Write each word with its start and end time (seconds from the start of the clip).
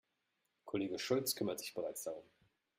Kollege 0.65 0.97
Schulz 0.97 1.35
kümmert 1.35 1.59
sich 1.59 1.75
bereits 1.75 2.01
darum. 2.01 2.23